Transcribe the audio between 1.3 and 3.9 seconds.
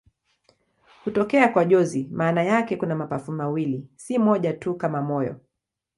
kwa jozi maana yake kuna mapafu mawili,